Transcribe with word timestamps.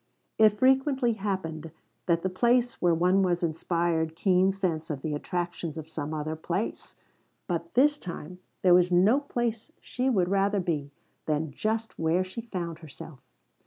It 0.39 0.49
frequently 0.53 1.13
happened 1.13 1.69
that 2.07 2.23
the 2.23 2.29
place 2.31 2.81
where 2.81 2.95
one 2.95 3.21
was 3.21 3.43
inspired 3.43 4.15
keen 4.15 4.51
sense 4.51 4.89
of 4.89 5.03
the 5.03 5.13
attractions 5.13 5.77
of 5.77 5.87
some 5.87 6.11
other 6.11 6.35
place. 6.35 6.95
But 7.45 7.75
this 7.75 7.99
time 7.99 8.39
there 8.63 8.73
was 8.73 8.91
no 8.91 9.19
place 9.19 9.71
she 9.79 10.09
would 10.09 10.27
rather 10.27 10.59
be 10.59 10.89
than 11.27 11.51
just 11.51 11.99
where 11.99 12.23
she 12.23 12.41
found 12.41 12.79
herself. 12.79 13.19